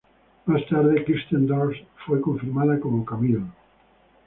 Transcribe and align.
Más 0.47 0.65
tarde 0.65 1.05
Kirsten 1.05 1.45
Dunst 1.45 1.83
fue 2.07 2.19
confirmada 2.21 2.79
como 2.79 3.05
Camille. 3.05 3.43